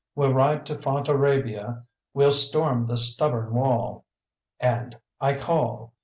[0.15, 4.05] We'll ride to Fontarabia, we'll storm the stubborn wall,
[4.59, 5.93] And I call.